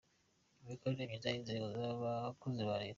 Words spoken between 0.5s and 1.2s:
Imikorere